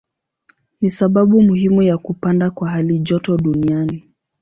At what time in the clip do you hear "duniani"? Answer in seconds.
3.37-4.09